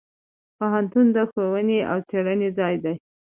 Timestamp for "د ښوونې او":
1.15-1.97